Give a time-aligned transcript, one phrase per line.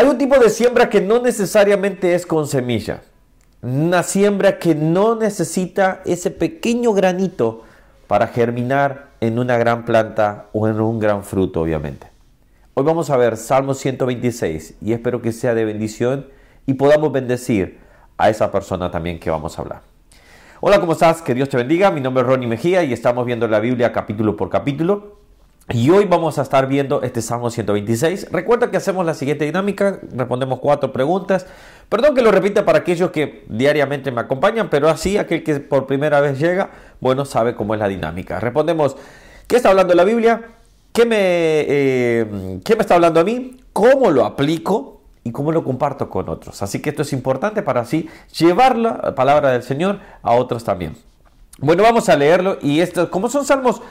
[0.00, 3.02] Hay un tipo de siembra que no necesariamente es con semilla.
[3.60, 7.64] Una siembra que no necesita ese pequeño granito
[8.06, 12.06] para germinar en una gran planta o en un gran fruto, obviamente.
[12.72, 16.28] Hoy vamos a ver Salmo 126 y espero que sea de bendición
[16.64, 17.78] y podamos bendecir
[18.16, 19.82] a esa persona también que vamos a hablar.
[20.62, 21.20] Hola, ¿cómo estás?
[21.20, 21.90] Que Dios te bendiga.
[21.90, 25.19] Mi nombre es Ronnie Mejía y estamos viendo la Biblia capítulo por capítulo.
[25.72, 28.32] Y hoy vamos a estar viendo este Salmo 126.
[28.32, 31.46] Recuerda que hacemos la siguiente dinámica, respondemos cuatro preguntas.
[31.88, 35.86] Perdón que lo repita para aquellos que diariamente me acompañan, pero así aquel que por
[35.86, 36.70] primera vez llega,
[37.00, 38.40] bueno, sabe cómo es la dinámica.
[38.40, 38.96] Respondemos,
[39.46, 40.42] ¿qué está hablando la Biblia?
[40.92, 43.60] ¿Qué me, eh, ¿Qué me está hablando a mí?
[43.72, 45.02] ¿Cómo lo aplico?
[45.22, 46.62] Y cómo lo comparto con otros.
[46.62, 50.96] Así que esto es importante para así llevar la palabra del Señor a otros también.
[51.58, 53.82] Bueno, vamos a leerlo y esto, como son salmos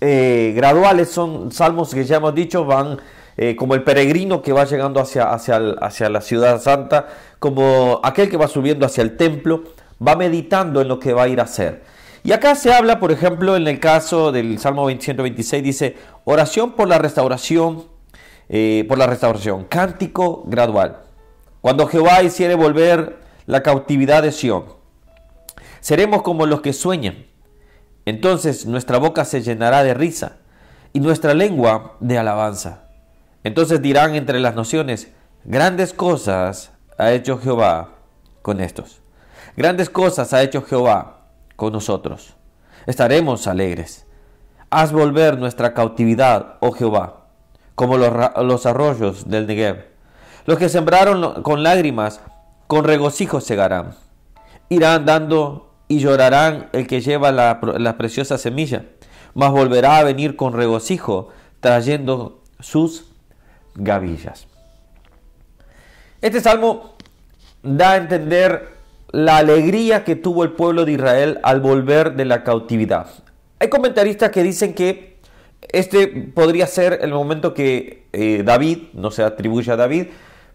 [0.00, 2.98] eh, graduales, son salmos que ya hemos dicho, van
[3.36, 8.36] eh, como el peregrino que va llegando hacia, hacia, la ciudad santa, como aquel que
[8.36, 9.62] va subiendo hacia el templo,
[10.04, 11.82] va meditando en lo que va a ir a hacer.
[12.24, 16.88] Y acá se habla, por ejemplo, en el caso del Salmo 126, dice, oración por
[16.88, 17.84] la restauración,
[18.48, 20.98] eh, por la restauración, cántico gradual.
[21.60, 24.64] Cuando Jehová hiciere volver la cautividad de Sión,
[25.80, 27.27] seremos como los que sueñan
[28.08, 30.36] entonces nuestra boca se llenará de risa
[30.92, 32.84] y nuestra lengua de alabanza.
[33.44, 35.08] Entonces dirán entre las naciones,
[35.44, 37.90] grandes cosas ha hecho Jehová
[38.42, 39.00] con estos.
[39.56, 42.34] Grandes cosas ha hecho Jehová con nosotros.
[42.86, 44.06] Estaremos alegres.
[44.70, 47.26] Haz volver nuestra cautividad, oh Jehová,
[47.74, 49.86] como los, arroyos del Negev.
[50.46, 52.20] Los que sembraron con lágrimas,
[52.66, 53.94] con regocijo segarán.
[54.68, 58.84] Irán dando y llorarán el que lleva la, preciosa semilla,
[59.34, 63.06] mas volverá a venir con regocijo, trayendo sus
[63.74, 64.46] gavillas.
[66.20, 66.94] Este salmo
[67.62, 68.68] da a entender
[69.10, 73.06] la alegría que tuvo el pueblo de Israel al volver de la cautividad.
[73.58, 75.18] Hay comentaristas que dicen que
[75.72, 80.08] este podría ser el momento que eh, David, no se atribuye a David,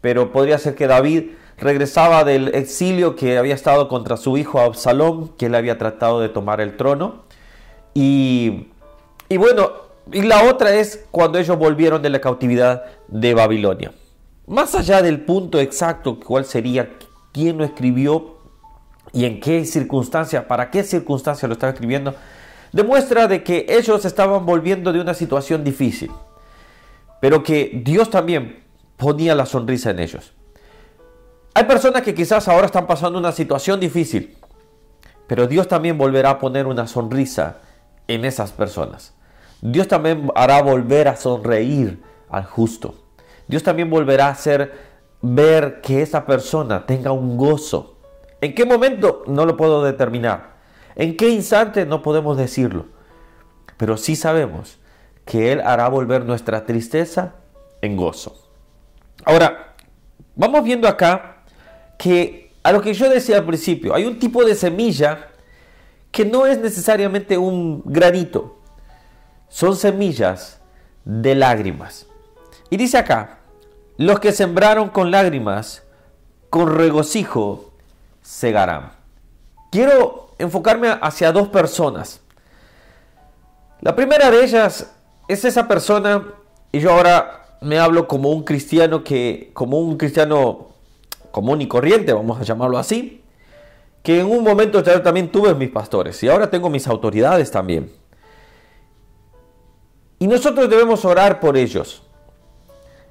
[0.00, 1.30] pero podría ser que David
[1.60, 6.28] regresaba del exilio que había estado contra su hijo Absalón, que él había tratado de
[6.28, 7.24] tomar el trono.
[7.94, 8.68] Y,
[9.28, 9.70] y bueno,
[10.12, 13.92] y la otra es cuando ellos volvieron de la cautividad de Babilonia.
[14.46, 16.90] Más allá del punto exacto, cuál sería,
[17.32, 18.36] quién lo escribió
[19.12, 22.14] y en qué circunstancia, para qué circunstancia lo estaba escribiendo,
[22.72, 26.10] demuestra de que ellos estaban volviendo de una situación difícil,
[27.20, 28.64] pero que Dios también
[28.96, 30.32] ponía la sonrisa en ellos.
[31.58, 34.38] Hay personas que quizás ahora están pasando una situación difícil,
[35.26, 37.56] pero Dios también volverá a poner una sonrisa
[38.06, 39.12] en esas personas.
[39.60, 42.94] Dios también hará volver a sonreír al justo.
[43.48, 44.72] Dios también volverá a hacer
[45.20, 47.96] ver que esa persona tenga un gozo.
[48.40, 49.24] ¿En qué momento?
[49.26, 50.58] No lo puedo determinar.
[50.94, 51.86] ¿En qué instante?
[51.86, 52.86] No podemos decirlo.
[53.76, 54.78] Pero sí sabemos
[55.24, 57.34] que Él hará volver nuestra tristeza
[57.82, 58.48] en gozo.
[59.24, 59.74] Ahora,
[60.36, 61.34] vamos viendo acá
[61.98, 65.28] que a lo que yo decía al principio, hay un tipo de semilla
[66.10, 68.56] que no es necesariamente un granito,
[69.48, 70.60] son semillas
[71.04, 72.06] de lágrimas.
[72.70, 73.38] Y dice acá,
[73.96, 75.82] los que sembraron con lágrimas,
[76.50, 77.72] con regocijo
[78.22, 78.92] segarán.
[79.70, 82.20] Quiero enfocarme hacia dos personas.
[83.80, 84.92] La primera de ellas
[85.28, 86.24] es esa persona,
[86.72, 90.68] y yo ahora me hablo como un cristiano que, como un cristiano
[91.38, 93.22] común y corriente, vamos a llamarlo así,
[94.02, 97.92] que en un momento yo también tuve mis pastores y ahora tengo mis autoridades también.
[100.18, 102.02] Y nosotros debemos orar por ellos.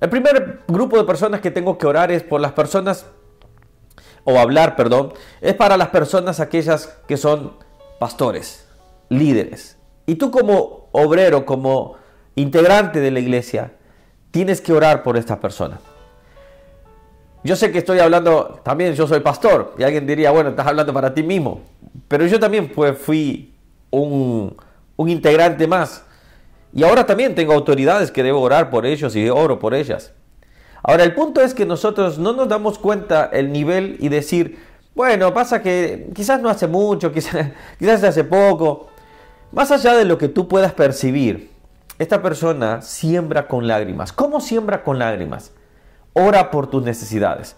[0.00, 3.06] El primer grupo de personas que tengo que orar es por las personas,
[4.24, 7.52] o hablar, perdón, es para las personas aquellas que son
[8.00, 8.66] pastores,
[9.10, 9.78] líderes.
[10.06, 11.94] Y tú como obrero, como
[12.34, 13.74] integrante de la iglesia,
[14.32, 15.78] tienes que orar por esta persona.
[17.44, 20.92] Yo sé que estoy hablando, también yo soy pastor, y alguien diría, bueno, estás hablando
[20.92, 21.62] para ti mismo,
[22.08, 23.54] pero yo también pues, fui
[23.90, 24.56] un,
[24.96, 26.04] un integrante más.
[26.72, 30.12] Y ahora también tengo autoridades que debo orar por ellos y oro por ellas.
[30.82, 34.58] Ahora, el punto es que nosotros no nos damos cuenta el nivel y decir,
[34.94, 38.88] bueno, pasa que quizás no hace mucho, quizás, quizás hace poco.
[39.52, 41.50] Más allá de lo que tú puedas percibir,
[41.98, 44.12] esta persona siembra con lágrimas.
[44.12, 45.52] ¿Cómo siembra con lágrimas?
[46.18, 47.54] Ora por tus necesidades.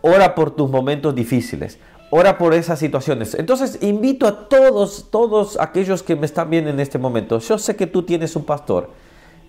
[0.00, 1.78] Ora por tus momentos difíciles.
[2.10, 3.34] Ora por esas situaciones.
[3.34, 7.40] Entonces invito a todos, todos aquellos que me están viendo en este momento.
[7.40, 8.90] Yo sé que tú tienes un pastor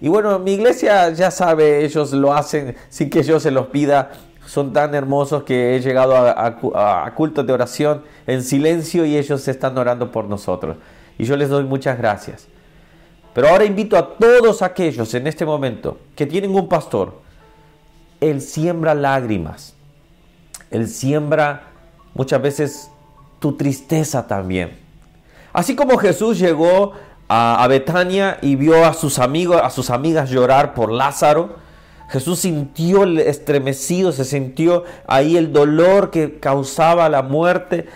[0.01, 4.13] Y bueno, mi iglesia ya sabe, ellos lo hacen sin que yo se los pida.
[4.47, 9.77] Son tan hermosos que he llegado a, cultos de oración en silencio y ellos están
[9.77, 10.77] orando por nosotros.
[11.19, 12.47] Y yo les doy muchas gracias.
[13.33, 17.25] Pero ahora invito a todos aquellos en este momento que tienen un pastor.
[18.21, 19.73] Él siembra lágrimas.
[20.71, 21.63] Él siembra
[22.13, 22.91] muchas veces
[23.39, 24.77] tu tristeza también.
[25.53, 26.94] Así como Jesús llegó
[27.27, 31.56] a, Betania y vio a sus amigos, a sus amigas llorar por Lázaro,
[32.09, 37.88] Jesús sintió el estremecido, se sintió ahí el dolor que causaba la muerte.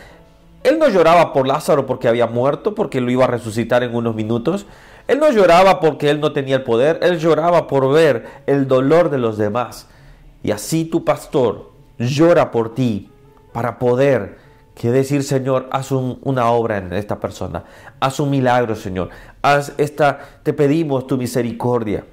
[0.63, 4.15] Él no lloraba por Lázaro porque había muerto, porque lo iba a resucitar en unos
[4.15, 4.65] minutos.
[5.07, 9.10] Él no lloraba porque él no tenía el poder, él lloraba por ver el dolor
[9.10, 9.88] de los demás.
[10.44, 13.09] Y así tu pastor llora por ti
[13.51, 14.38] para poder
[14.75, 17.65] que decir, Señor, haz una obra en esta persona,
[18.00, 19.09] haz un milagro, Señor,
[19.41, 22.06] haz esta, te pedimos tu misericordia.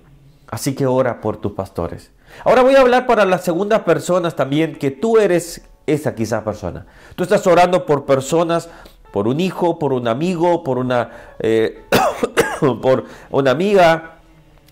[0.48, 2.10] Así que ora por tus pastores.
[2.44, 6.86] Ahora voy a hablar para las segundas personas también, que tú eres esa quizá persona.
[7.14, 8.68] Tú estás orando por personas,
[9.12, 11.84] por un hijo, por un amigo, por una, eh,
[12.82, 14.18] por una amiga,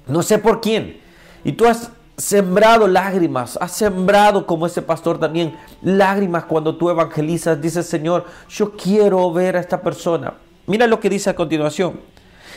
[0.07, 1.01] no sé por quién.
[1.45, 7.61] Y tú has sembrado lágrimas, has sembrado como ese pastor también lágrimas cuando tú evangelizas,
[7.61, 10.35] dices Señor, yo quiero ver a esta persona.
[10.67, 12.01] Mira lo que dice a continuación.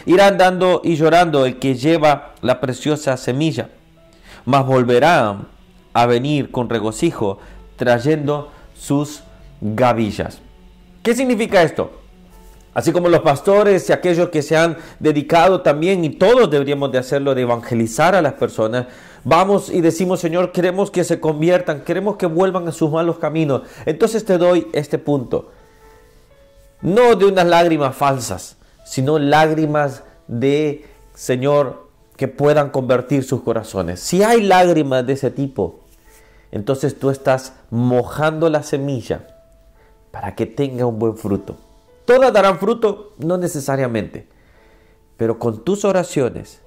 [0.05, 3.69] Irá andando y llorando el que lleva la preciosa semilla,
[4.45, 5.39] mas volverá
[5.93, 7.39] a venir con regocijo
[7.75, 9.23] trayendo sus
[9.59, 10.39] gavillas.
[11.01, 11.91] ¿Qué significa esto?
[12.73, 16.99] Así como los pastores y aquellos que se han dedicado también, y todos deberíamos de
[16.99, 18.85] hacerlo, de evangelizar a las personas,
[19.23, 23.63] vamos y decimos, Señor, queremos que se conviertan, queremos que vuelvan a sus malos caminos.
[23.85, 25.51] Entonces te doy este punto.
[26.81, 33.99] No de unas lágrimas falsas, sino lágrimas de, Señor, que puedan convertir sus corazones.
[33.99, 35.81] Si hay lágrimas de ese tipo,
[36.51, 39.27] entonces tú estás mojando la semilla
[40.11, 41.57] para que tenga un buen fruto.
[42.05, 44.27] Todas darán fruto, no necesariamente,
[45.17, 46.61] pero con tus oraciones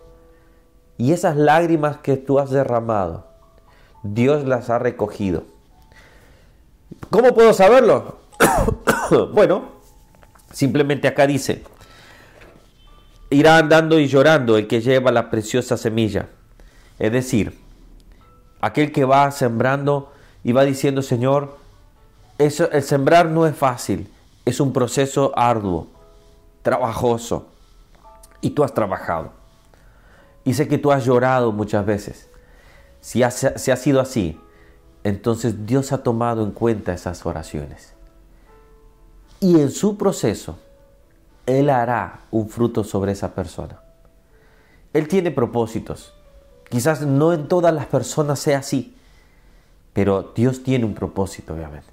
[1.01, 3.27] y esas lágrimas que tú has derramado,
[4.03, 5.45] Dios las ha recogido.
[7.09, 8.19] ¿Cómo puedo saberlo?
[9.33, 9.63] bueno,
[10.53, 11.63] simplemente acá dice,
[13.31, 16.29] irá andando y llorando el que lleva la preciosa semilla.
[16.99, 17.59] Es decir,
[18.61, 20.13] aquel que va sembrando
[20.45, 21.57] y va diciendo, Señor,
[22.37, 24.13] eso, el sembrar no es fácil
[24.45, 25.87] es un proceso arduo,
[26.61, 27.47] trabajoso,
[28.43, 29.40] y tú has trabajado.
[30.45, 32.29] Y sé que tú has llorado muchas veces.
[33.01, 34.41] Si, ha, si ha sido así,
[35.05, 37.95] entonces Dios ha tomado en cuenta esas oraciones.
[39.41, 40.59] Y en su proceso,
[41.47, 43.81] Él hará un fruto sobre esa persona.
[44.93, 46.15] Él tiene propósitos.
[46.69, 48.95] Quizás no en todas las personas sea así,
[49.93, 51.89] pero Dios tiene un propósito, obviamente.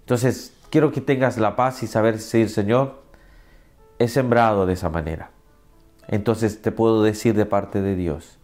[0.00, 3.02] Entonces, quiero que tengas la paz y saber decir, Señor,
[3.98, 5.30] he sembrado de esa manera.
[6.08, 8.38] Entonces te puedo decir de parte de Dios,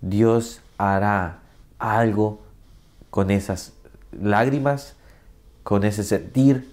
[0.00, 1.38] Dios hará
[1.78, 2.40] algo
[3.10, 3.72] con esas
[4.12, 4.96] lágrimas,
[5.62, 6.72] con ese sentir,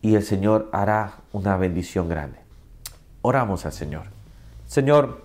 [0.00, 2.38] y el Señor hará una bendición grande.
[3.22, 4.06] Oramos al Señor.
[4.66, 5.22] Señor,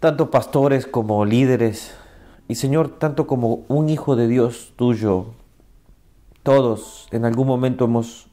[0.00, 1.94] tanto pastores como líderes,
[2.46, 5.26] y Señor, tanto como un hijo de Dios tuyo,
[6.42, 8.26] todos en algún momento hemos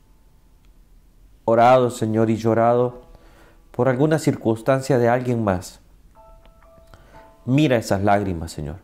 [1.46, 3.07] orado, Señor, y llorado
[3.78, 5.82] por alguna circunstancia de alguien más.
[7.46, 8.78] Mira esas lágrimas, Señor.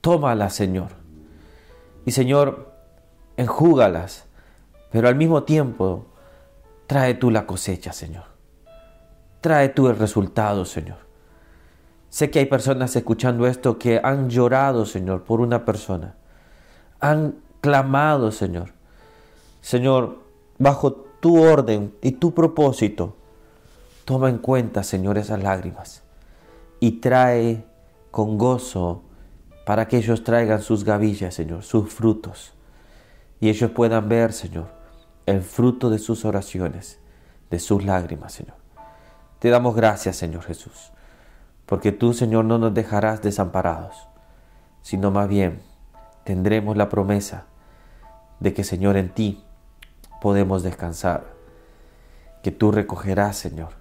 [0.00, 0.90] Tómalas, Señor.
[2.06, 2.72] Y Señor,
[3.36, 4.26] enjúgalas,
[4.92, 6.06] pero al mismo tiempo
[6.86, 8.22] trae tú la cosecha, Señor.
[9.40, 10.98] Trae tú el resultado, Señor.
[12.10, 16.14] Sé que hay personas escuchando esto que han llorado, Señor, por una persona.
[17.00, 18.72] Han clamado, Señor.
[19.60, 20.20] Señor,
[20.58, 23.16] bajo tu orden y tu propósito,
[24.10, 26.02] toma en cuenta, Señor, esas lágrimas
[26.80, 27.64] y trae
[28.10, 29.04] con gozo
[29.64, 32.52] para que ellos traigan sus gavillas, Señor, sus frutos.
[33.38, 34.66] Y ellos puedan ver, Señor,
[35.26, 36.98] el fruto de sus oraciones,
[37.50, 38.56] de sus lágrimas, Señor.
[39.38, 40.90] Te damos gracias, Señor Jesús,
[41.64, 44.08] porque tú, Señor, no nos dejarás desamparados,
[44.82, 45.62] sino más bien
[46.24, 47.44] tendremos la promesa
[48.40, 49.44] de que, Señor, en ti
[50.20, 51.26] podemos descansar,
[52.42, 53.78] que tú recogerás, Señor,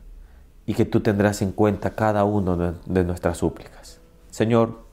[0.70, 4.00] y que tú tendrás en cuenta cada uno de nuestras súplicas.
[4.30, 4.84] Señor,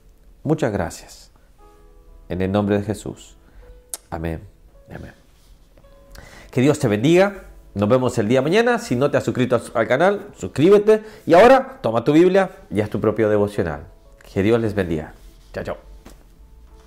[0.43, 1.31] muchas gracias.
[2.31, 3.37] En el nombre de Jesús.
[4.09, 4.41] Amén.
[4.89, 5.13] Amén.
[6.51, 7.43] Que Dios te bendiga.
[7.75, 8.79] Nos vemos el día mañana.
[8.79, 11.03] Si no te has suscrito al canal, suscríbete.
[11.27, 13.83] Y ahora, toma tu Biblia y haz tu propio devocional.
[14.33, 15.13] Que Dios les bendiga.
[15.53, 15.96] Chao, chao.